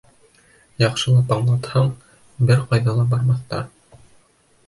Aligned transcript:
Яҡшылап 0.83 1.33
аңлатһаң, 1.35 1.91
бер 2.51 2.65
ҡайҙа 2.71 2.95
ла 3.01 3.05
бармаҫтар. 3.13 3.71